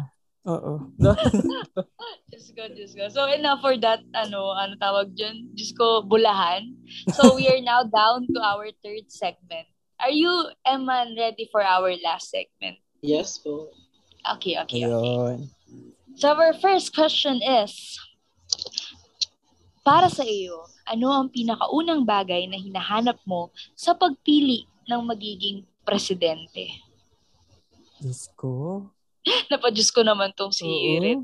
[0.48, 0.88] Oo.
[2.32, 3.04] Diyos ko, Diyos ko.
[3.12, 5.52] So enough for that, ano, ano tawag dyan?
[5.52, 6.72] Diyos ko, bulahan.
[7.12, 9.68] So we are now down to our third segment.
[10.00, 10.32] Are you,
[10.64, 12.80] Eman, ready for our last segment?
[13.04, 13.68] Yes po.
[14.38, 14.88] Okay, okay, okay.
[14.88, 15.38] Ayun.
[16.16, 17.98] So our first question is,
[19.82, 26.68] para sa iyo, ano ang pinakaunang bagay na hinahanap mo sa pagpili ng magiging presidente?
[28.02, 28.86] Diyos ko.
[29.52, 30.98] Napadyos ko naman tong si Oo.
[30.98, 31.20] Erin.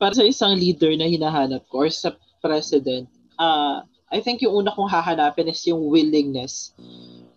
[0.00, 4.72] Para sa isang leader na hinahanap ko or sa president, uh, I think yung una
[4.72, 6.72] kong hahanapin is yung willingness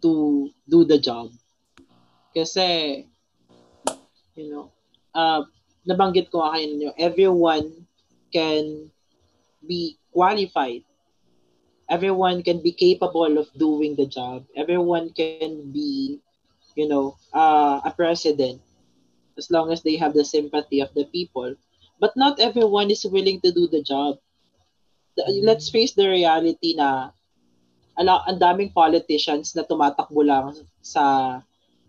[0.02, 1.30] to do the job.
[2.34, 3.04] Kasi,
[4.34, 4.74] you know,
[5.14, 5.46] uh,
[5.84, 7.68] nabanggit ko nga kayo everyone
[8.32, 8.90] can
[9.64, 10.84] be qualified.
[11.88, 14.48] Everyone can be capable of doing the job.
[14.56, 16.20] Everyone can be,
[16.76, 18.62] you know, uh, a president
[19.38, 21.54] as long as they have the sympathy of the people.
[22.00, 24.18] But not everyone is willing to do the job.
[25.16, 27.12] The- Let's face the reality na
[28.00, 31.40] ala, ang daming politicians na tumatakbo lang sa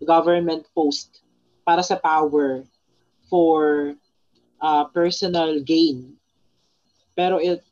[0.03, 1.23] government post
[1.65, 2.61] para sa power
[3.29, 3.93] for
[4.61, 6.15] uh, personal gain.
[7.15, 7.63] Pero it,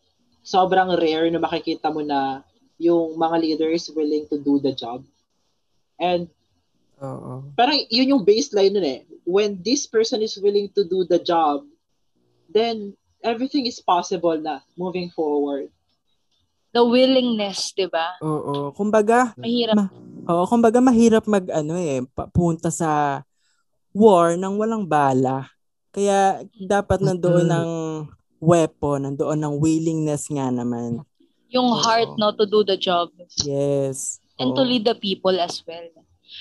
[0.44, 2.44] sobrang rare na makikita mo na
[2.80, 5.04] yung mga leaders willing to do the job.
[6.00, 6.28] And
[7.00, 7.48] Oo.
[7.56, 9.02] parang yun yung baseline nun eh.
[9.24, 11.63] When this person is willing to do the job,
[12.52, 15.72] then everything is possible na moving forward.
[16.76, 18.20] The willingness, di ba?
[18.20, 18.74] Oo.
[18.74, 19.94] Kumbaga, Mahirap.
[20.28, 23.22] oo, kumbaga mahirap mag ano eh, papunta sa
[23.93, 25.47] war nang walang bala.
[25.93, 27.53] Kaya dapat nandoon Mm.
[27.53, 27.69] ng
[28.41, 31.06] weapon, nandoon ng willingness nga naman.
[31.53, 31.79] Yung Oo.
[31.79, 33.13] heart, no, to do the job.
[33.45, 34.17] Yes.
[34.41, 34.58] And Oo.
[34.58, 35.86] to lead the people as well.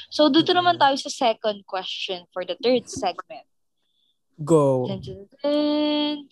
[0.08, 3.44] So, dito naman tayo sa second question for the third segment.
[4.40, 4.88] Go.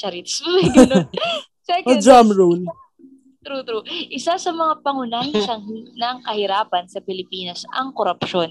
[0.00, 0.40] Charits.
[1.70, 2.62] Second, Oh, drum roll.
[3.40, 3.84] True, true.
[4.10, 8.50] Isa sa mga pangunahing sanhi ng kahirapan sa Pilipinas ang korupsyon.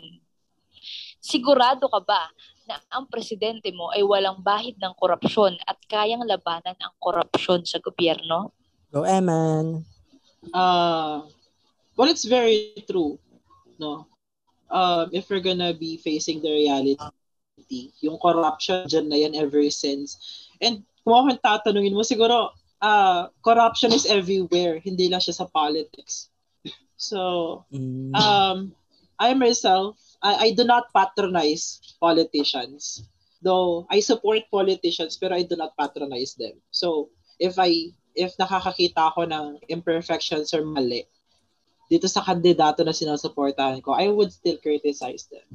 [1.19, 2.31] Sigurado ka ba
[2.69, 7.81] na ang presidente mo ay walang bahid ng korupsyon at kayang labanan ang korupsyon sa
[7.81, 8.53] gobyerno?
[8.93, 9.81] Go, Eman.
[10.53, 11.25] Uh,
[11.97, 13.17] well, it's very true.
[13.81, 14.05] No?
[14.69, 17.01] Um, if we're gonna be facing the reality,
[18.05, 20.17] yung corruption dyan na yan ever since.
[20.61, 24.77] And kung ako tatanungin mo, siguro, uh, corruption is everywhere.
[24.77, 26.29] Hindi lang siya sa politics.
[26.99, 28.11] So, Mm.
[28.11, 28.57] um,
[29.15, 33.07] I myself, I, I do not patronize politicians.
[33.41, 36.59] Though I support politicians, pero I do not patronize them.
[36.71, 41.07] So, if I, if nakakakita ako ng imperfections or mali,
[41.89, 45.47] dito sa kandidato na sinusuportahan ko, I would still criticize them.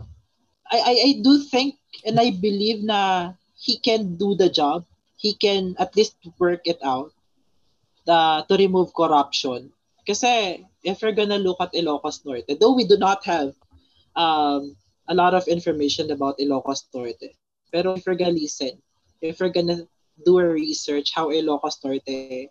[0.73, 4.85] I, I, I do think and I believe na he can do the job.
[5.17, 7.13] He can at least work it out
[8.09, 9.71] uh, to remove corruption.
[10.05, 13.55] Kasi if we're gonna look at Ilocos Norte, though we do not have
[14.17, 14.77] um,
[15.09, 17.37] a lot of information about Ilocos Norte,
[17.73, 18.81] pero if we're gonna listen,
[19.21, 19.87] if we're gonna
[20.25, 22.49] do a research how Ilocos Norte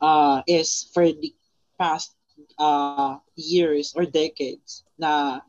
[0.00, 1.34] uh, is for the
[1.78, 2.14] past
[2.58, 5.40] uh, years or decades na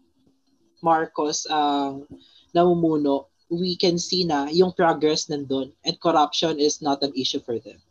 [0.82, 2.08] Marcos ang
[2.56, 7.58] namumuno, we can see na yung progress nandun and corruption is not an issue for
[7.60, 7.82] them.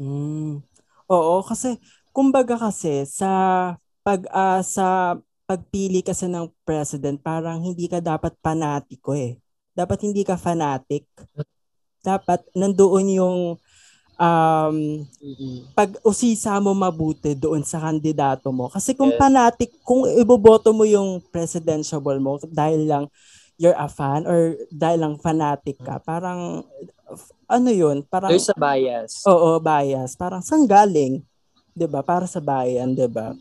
[0.00, 0.64] Mm.
[1.06, 1.76] Oo, kasi
[2.10, 3.30] kumbaga kasi sa
[4.02, 9.36] pag ah, sa pagpili kasi ng president, parang hindi ka dapat panatiko eh.
[9.76, 11.04] Dapat hindi ka fanatic.
[12.00, 13.38] Dapat nandoon yung
[14.16, 14.76] um,
[15.74, 18.70] pag-usisa mo mabuti doon sa kandidato mo.
[18.70, 19.20] Kasi kung Yes.
[19.20, 23.04] fanatic, kung iboboto mo yung presidential mo dahil lang
[23.58, 26.62] you're a fan or dahil lang fanatic ka, parang
[27.46, 28.02] ano yun?
[28.06, 29.22] Parang There's a bias.
[29.28, 30.16] Oo, bias.
[30.18, 31.22] Parang saan galing?
[31.74, 32.02] 'Di ba?
[32.02, 33.34] Para sa bayan, 'di ba?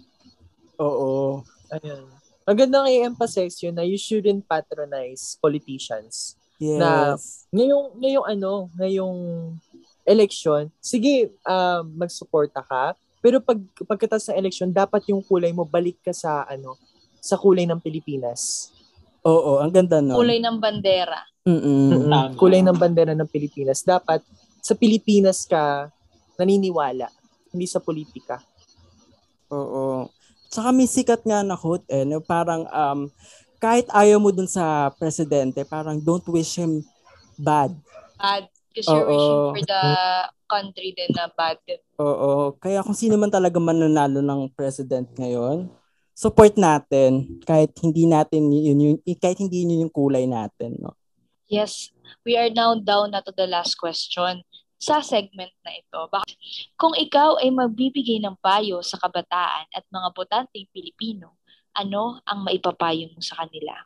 [0.82, 1.46] Oo.
[1.80, 2.04] Ayun.
[2.44, 6.36] Magandang i-emphasize yun na you shouldn't patronize politicians.
[6.60, 6.78] Yes.
[6.80, 7.16] Na-
[7.56, 9.18] Ngayong, ngayong ano, ngayong
[10.04, 13.56] election, sige, um, magsuporta ka, pero pag
[13.88, 16.76] pagkatapos ng election, dapat yung kulay mo balik ka sa ano,
[17.24, 18.68] sa kulay ng Pilipinas.
[19.24, 20.20] Oo, ang ganda no.
[20.20, 21.24] Kulay ng bandera.
[21.48, 22.12] Mm-mm.
[22.12, 22.36] Tama.
[22.36, 23.80] Kulay ng bandera ng Pilipinas.
[23.80, 24.20] Dapat
[24.60, 25.88] sa Pilipinas ka
[26.36, 27.08] naniniwala,
[27.56, 28.44] hindi sa politika.
[29.48, 30.12] Oo.
[30.54, 32.22] Tsaka may sikat nga na quote eh, no?
[32.22, 33.10] parang um,
[33.58, 36.86] kahit ayaw mo dun sa presidente, parang don't wish him
[37.42, 37.74] bad.
[38.22, 38.46] Bad.
[38.70, 39.10] Because you're Oo.
[39.10, 39.84] wishing for the
[40.46, 41.58] country din na bad.
[41.98, 42.54] Oo.
[42.62, 45.74] Kaya kung sino man talaga mananalo ng president ngayon,
[46.14, 50.94] support natin kahit hindi natin yun, yun, kahit hindi yun yung kulay natin, no?
[51.50, 51.90] Yes,
[52.26, 54.46] we are now down na to the last question
[54.84, 56.00] sa segment na ito.
[56.76, 61.40] Kung ikaw ay magbibigay ng payo sa kabataan at mga botanteng Pilipino,
[61.72, 63.80] ano ang maipapayo mo sa kanila?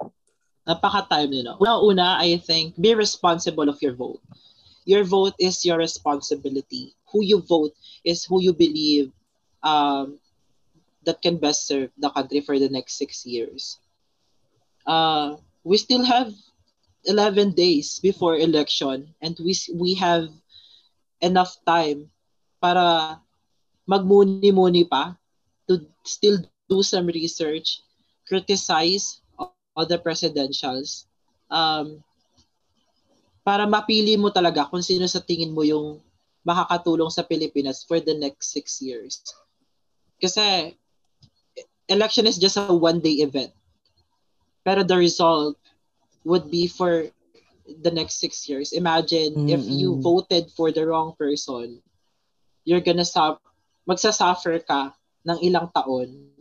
[0.67, 1.55] napaka-time nila.
[1.63, 4.19] Una-una, I think, be responsible of your vote.
[4.83, 6.93] Your vote is your responsibility.
[7.11, 7.71] Who you vote
[8.03, 9.11] is who you believe
[9.63, 10.19] um,
[11.07, 13.79] that can best serve the country for the next six years.
[14.85, 16.35] Uh, we still have
[17.05, 20.27] 11 days before election and we we have
[21.21, 22.09] enough time
[22.61, 23.17] para
[23.87, 25.15] magmuni-muni pa
[25.65, 27.81] to still do some research,
[28.27, 29.23] criticize
[29.77, 31.05] other presidentials
[31.53, 32.01] um,
[33.47, 36.03] para mapili mo talaga kung sino sa tingin mo yung
[36.43, 39.23] makakatulong sa Pilipinas for the next six years.
[40.19, 40.75] Kasi
[41.87, 43.51] election is just a one-day event.
[44.67, 45.55] Pero the result
[46.27, 47.07] would be for
[47.67, 48.71] the next six years.
[48.71, 51.83] Imagine if you voted for the wrong person,
[52.63, 53.39] you're gonna suffer,
[53.87, 54.95] magsasuffer ka
[55.27, 56.31] ng ilang taon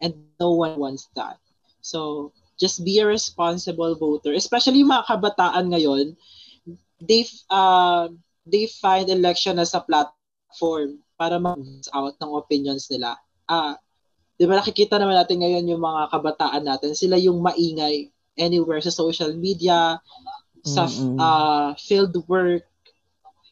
[0.00, 1.40] and no one wants that.
[1.80, 4.32] So, just be a responsible voter.
[4.32, 6.16] Especially yung mga kabataan ngayon,
[7.00, 8.08] they uh,
[8.44, 11.60] they find election as a platform para mag
[11.92, 13.16] out ng opinions nila.
[13.48, 13.76] Ah,
[14.36, 18.90] 'di ba nakikita naman natin ngayon yung mga kabataan natin, sila yung maingay anywhere sa
[18.90, 20.00] social media,
[20.64, 21.20] sa Mm-mm.
[21.20, 22.64] uh, field work,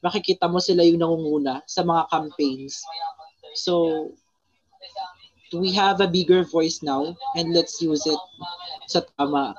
[0.03, 2.83] makikita mo sila yung nangunguna sa mga campaigns.
[3.55, 4.11] So,
[5.53, 8.19] we have a bigger voice now and let's use it
[8.89, 9.53] sa tama.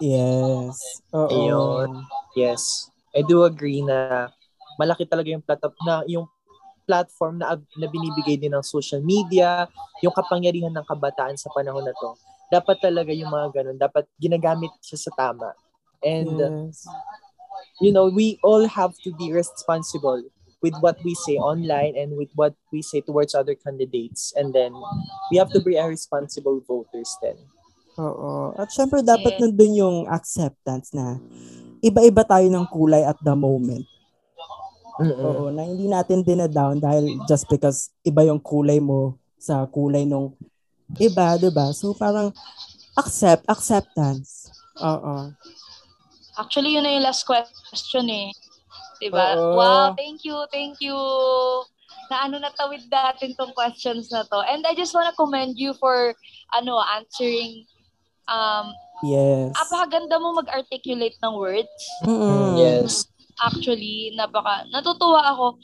[0.00, 1.04] Yes.
[1.12, 1.28] Oo.
[1.28, 1.90] Ayun.
[2.36, 2.88] Yes.
[3.16, 4.28] I do agree na
[4.76, 6.26] malaki talaga yung platform na yung
[6.86, 9.66] platform na, na binibigay din ng social media,
[10.04, 12.14] yung kapangyarihan ng kabataan sa panahon na to.
[12.46, 15.50] Dapat talaga yung mga ganun, dapat ginagamit siya sa tama.
[16.04, 16.86] And uh, Yes.
[17.80, 20.22] you know, we all have to be responsible
[20.62, 24.32] with what we say online and with what we say towards other candidates.
[24.36, 24.72] And then
[25.30, 27.36] we have to be a responsible voters then.
[27.96, 28.52] Oo.
[28.56, 29.40] At syempre dapat Yes.
[29.40, 31.16] nandun yung acceptance na
[31.80, 33.84] iba-iba tayo ng kulay at the moment.
[34.96, 35.20] Mm-mm.
[35.20, 40.32] Oo, na hindi natin dinadown dahil just because iba yung kulay mo sa kulay nung
[40.94, 41.74] iba, 'di ba?
[41.74, 42.30] So parang
[42.94, 44.48] accept, acceptance.
[44.80, 45.34] Oo.
[46.36, 48.28] Actually, yun na yung last question eh.
[49.00, 49.36] Diba?
[49.36, 49.56] Oo.
[49.56, 50.96] Wow, thank you, thank you.
[52.08, 54.38] Na ano natawid natin tong questions na to.
[54.46, 56.12] And I just wanna commend you for
[56.54, 57.64] ano answering
[58.28, 58.72] um
[59.04, 59.52] Yes.
[59.60, 61.82] apakaganda mo mag-articulate ng words.
[62.08, 62.56] Mm-mm.
[62.56, 63.04] Yes.
[63.44, 65.60] Actually, napaka natutuwa ako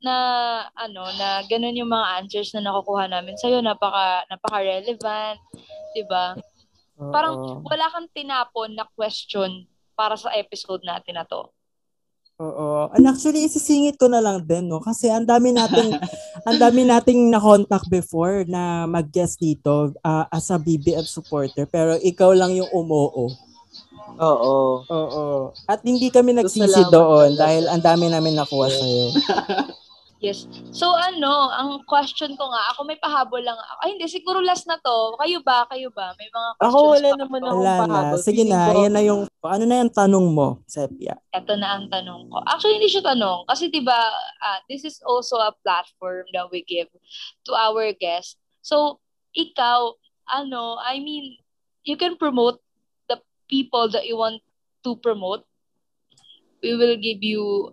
[0.00, 0.16] na
[0.72, 5.38] ano na ganun yung mga answers na nakukuha namin sa napaka napaka-relevant,
[5.92, 6.36] 'di ba?
[7.00, 9.64] Parang wala kang tinapon na question
[9.96, 11.48] para sa episode natin na to.
[12.40, 12.88] Oo.
[12.96, 14.80] And actually, isisingit ko na lang din, no?
[14.80, 15.92] Kasi ang dami nating,
[16.48, 21.68] ang dami nating na-contact before na mag-guest dito ah, as a BBM supporter.
[21.68, 23.28] Pero ikaw lang yung umoo.
[24.20, 24.56] Oo.
[24.88, 25.24] Oo.
[25.68, 29.04] At hindi kami nagsisi doon dahil ang dami namin nakuha sa'yo.
[30.20, 30.44] Yes.
[30.68, 33.56] So ano, ang question ko nga, ako may pahabol lang.
[33.80, 35.16] Ay hindi, siguro last na to.
[35.16, 35.64] Kayo ba?
[35.64, 36.12] Kayo ba?
[36.20, 37.80] May mga questions Ako wala pa naman akong Wala na.
[37.80, 38.18] pahabol.
[38.20, 38.58] Sige na.
[38.68, 41.16] ko- Yan na yung, ano na yung tanong mo, Sepia?
[41.32, 42.36] Ito na ang tanong ko.
[42.44, 43.48] Actually, hindi siya tanong.
[43.48, 43.96] Kasi di ba
[44.38, 46.92] ah, this is also a platform that we give
[47.48, 48.36] to our guests.
[48.60, 49.00] So,
[49.32, 49.96] ikaw,
[50.28, 51.40] ano, I mean,
[51.80, 52.60] you can promote
[53.08, 53.16] the
[53.48, 54.44] people that you want
[54.84, 55.48] to promote.
[56.60, 57.72] We will give you,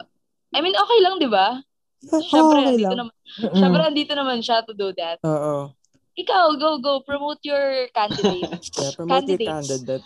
[0.56, 1.60] I mean, okay lang, di ba?
[2.02, 2.91] Siyempre, okay lang.
[2.93, 3.14] naman,
[3.58, 5.18] syempre, andito naman siya to do that.
[5.26, 5.74] Oo.
[6.18, 6.93] Ikaw, go, go.
[7.06, 8.74] Promote your candidates.
[8.74, 10.06] Yeah, promote your candidate.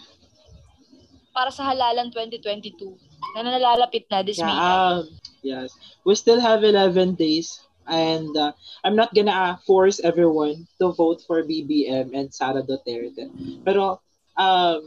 [1.32, 2.92] para sa halalan 2022
[3.36, 4.52] na nalalapit na this May.
[4.52, 5.04] Yeah, um,
[5.42, 5.72] yes.
[6.04, 8.52] We still have 11 days and uh,
[8.84, 13.32] I'm not gonna uh, force everyone to vote for BBM and Sara Duterte.
[13.64, 14.04] Pero
[14.36, 14.82] um,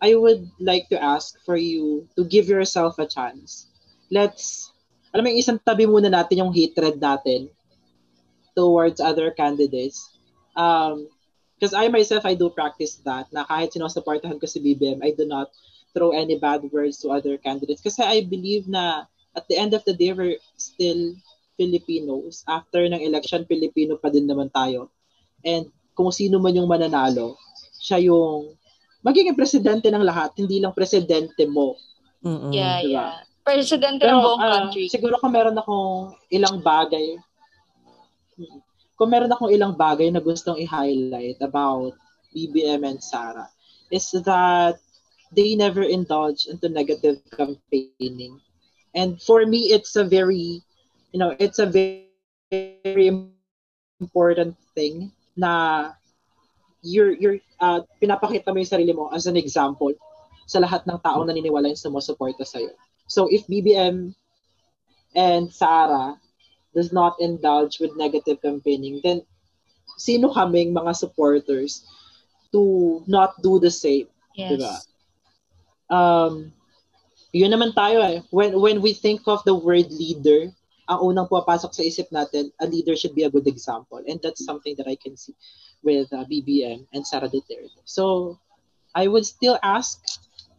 [0.00, 3.68] I would like to ask for you to give yourself a chance.
[4.10, 4.70] let's,
[5.14, 7.46] alam mo yung isang tabi muna natin yung hatred natin
[8.58, 10.10] towards other candidates.
[10.58, 11.06] Um,
[11.54, 15.22] because I myself, I do practice that, na kahit sinusuportahan ko si BBM, I do
[15.22, 15.54] not
[15.94, 17.78] throw any bad words to other candidates.
[17.78, 19.06] Kasi I believe na
[19.38, 21.14] at the end of the day, we're still
[21.54, 22.42] Filipinos.
[22.50, 24.90] After ng election, Filipino pa din naman tayo.
[25.46, 27.38] And kung sino man yung mananalo,
[27.78, 28.58] siya yung
[29.06, 31.78] magiging presidente ng lahat, hindi lang presidente mo.
[32.26, 32.50] Mm-mm.
[32.50, 32.90] Yeah, Diba?
[32.90, 33.14] yeah.
[33.44, 34.88] President ng buong ah, country.
[34.88, 37.20] siguro kung meron akong ilang bagay,
[38.96, 41.92] kung meron akong ilang bagay na gustong i-highlight about
[42.32, 43.44] BBM and Sara,
[43.92, 44.80] is that
[45.36, 48.40] they never indulge into negative campaigning.
[48.96, 50.64] And for me, it's a very,
[51.12, 52.08] you know, it's a very,
[52.80, 53.12] very
[54.00, 55.92] important thing na
[56.80, 59.92] you're, you're, uh, pinapakita mo yung sarili mo as an example
[60.46, 62.72] sa lahat ng taong naniniwala yung sumusuporta sa'yo.
[63.06, 64.14] So if BBM
[65.14, 66.18] and Sara
[66.74, 69.22] does not indulge with negative campaigning, then
[69.96, 71.86] sino kaming mga supporters
[72.52, 74.08] to not do the same?
[74.34, 74.58] Yes.
[74.58, 74.74] Diba?
[75.94, 76.52] Um,
[77.34, 78.22] yun naman tayo eh.
[78.30, 80.50] When, when we think of the word leader,
[80.88, 84.02] ang unang pumapasok sa isip natin, a leader should be a good example.
[84.06, 85.34] And that's something that I can see
[85.82, 87.72] with uh, BBM and Sara Duterte.
[87.84, 88.38] So,
[88.94, 89.98] I would still ask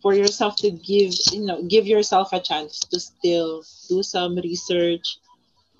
[0.06, 5.18] for yourself to give, you know, give yourself a chance to still do some research,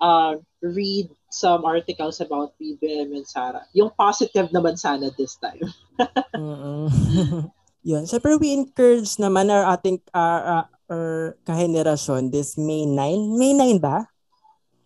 [0.02, 0.34] uh,
[0.66, 3.62] read some articles about BBM and Sara.
[3.70, 5.62] Yung positive naman sana this time.
[7.86, 8.02] Yun.
[8.02, 11.10] Siyempre, we encourage naman our ating our, our, our
[11.46, 12.98] kahenerasyon this May 9.
[13.38, 14.10] May 9 ba?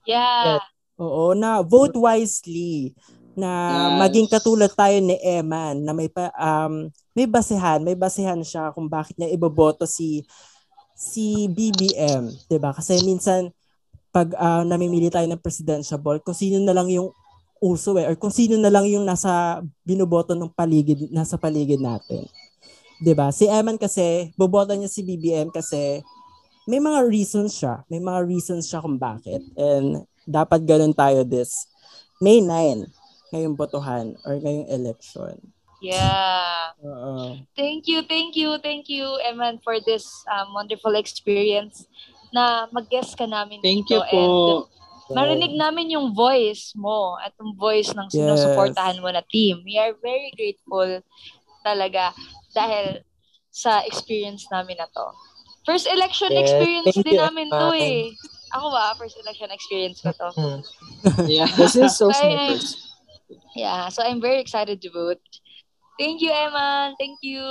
[0.05, 0.61] Yeah.
[1.01, 2.93] Oo, na vote wisely
[3.33, 3.49] na
[3.89, 3.97] Yes.
[4.05, 8.87] maging katulad tayo ni Eman na may pa, um may basehan, may basehan siya kung
[8.87, 10.23] bakit niya iboboto si
[10.95, 12.77] si BBM, 'di ba?
[12.77, 13.51] Kasi minsan
[14.11, 17.15] pag ah, namimili tayo ng presidential ball, kung sino na lang yung
[17.63, 22.27] uso eh, or kung sino na lang yung nasa binoboto ng paligid, nasa paligid natin.
[23.01, 23.33] 'Di ba?
[23.33, 26.05] Si Eman kasi, boboto niya si BBM kasi
[26.69, 27.83] may mga reasons siya.
[27.89, 29.41] May mga reasons siya kung bakit.
[29.57, 31.67] And dapat ganun tayo this
[32.21, 32.85] May 9,
[33.33, 35.41] ngayong botohan or ngayong election.
[35.81, 36.77] Yeah.
[36.85, 37.41] Oo.
[37.57, 41.85] Thank you, thank you, thank you, Eman, for this um, wonderful experience
[42.31, 44.01] na mag-guest ka namin Thank dito.
[44.01, 44.23] you po.
[45.11, 49.67] And marinig namin yung voice mo at yung voice ng sinusuportahan mo na team.
[49.67, 51.03] We are very grateful
[51.67, 52.15] talaga
[52.55, 53.03] dahil
[53.51, 55.07] sa experience namin na to.
[55.67, 58.15] First election Yes, experience thank din you, namin to eh.
[58.55, 60.31] Ako ba, first election experience ko to.
[60.39, 60.61] Hmm.
[61.27, 61.51] Yeah.
[61.59, 62.95] This is so snippers.
[63.55, 65.23] Yeah, so I'm very excited to vote.
[66.01, 66.97] Thank you, Eman.
[66.97, 67.45] Thank you.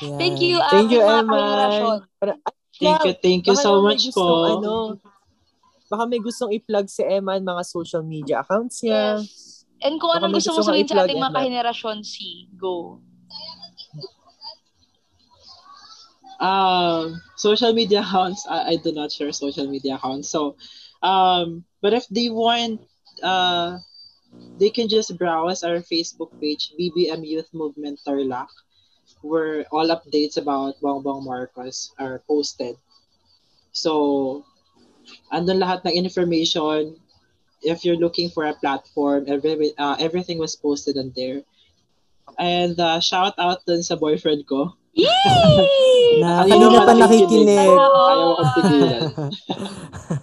[0.00, 0.16] Yan.
[0.16, 2.00] Thank you, Thank you, Eman.
[2.16, 4.58] Para- Ay, Thank you, thank you so much gustong, po.
[4.58, 4.74] Ano,
[5.86, 9.20] baka may gustong i-plug si Eman mga social media accounts niya.
[9.22, 9.62] Yes.
[9.84, 13.04] And kung Baka anong gusto mo gusto sabihin sa ating mga kahenerasyon C, go.
[16.42, 20.58] um social media accounts I, I do not share social media accounts so
[20.98, 22.82] um but if they want
[23.22, 23.78] uh
[24.58, 28.48] they can just browse our facebook page bbm youth movement tarlac
[29.20, 32.76] where all updates about bongbong marcos are posted
[33.72, 34.44] so
[35.32, 36.96] andun lahat ng information
[37.64, 41.42] if you're looking for a platform every, uh, everything was posted on there
[42.38, 45.10] and uh, shout out dun sa boyfriend ko Yay!
[46.22, 47.58] Na Kanina pa nakikinig.
[47.58, 49.02] Ayaw akong tigilan.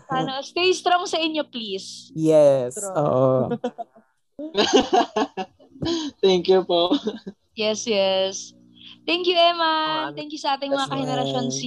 [0.07, 2.11] Ano, stay strong sa inyo, please.
[2.15, 2.79] yes.
[2.95, 3.51] Oo.
[6.23, 6.93] Thank you po.
[7.57, 8.53] Yes, yes.
[9.03, 10.13] Thank you, Eman.
[10.13, 11.57] Thank you sa ating mga kahenerasyon man.
[11.57, 11.61] C.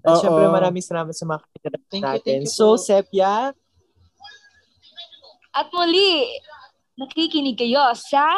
[0.00, 2.24] At syempre maraming salamat sa mga kapitid Thank you, natin.
[2.24, 2.80] thank you so, po.
[2.80, 3.52] Sepia,
[5.56, 6.36] At muli,
[7.00, 8.28] nakikinig kayo sa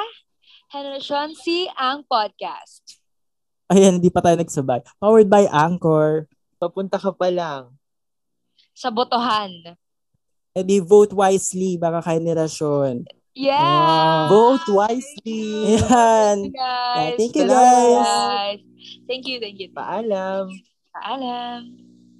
[0.71, 3.03] Henerasyon C, ang podcast.
[3.73, 4.87] Ayan, hindi pa tayo nagsabay.
[5.03, 6.31] Powered by Anchor.
[6.59, 7.75] papunta ka pa lang.
[8.75, 9.51] Sa botohan.
[10.55, 13.07] E di vote wisely, baka kahenerasyon.
[13.39, 14.27] Yeah!
[14.27, 15.79] Vote wisely.
[15.79, 16.43] Ayan.
[16.43, 17.15] Thank you, guys.
[17.15, 18.61] Thank you, guys.
[19.07, 19.71] Thank you, thank you.
[19.71, 20.59] Paalam.
[20.91, 21.88] Paalam.